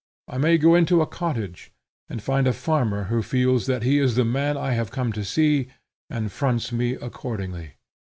[0.27, 1.71] I may go into a cottage,
[2.09, 5.23] and find a farmer who feels that he is the man I have come to
[5.23, 5.67] see,
[6.09, 7.73] and fronts me accordingly.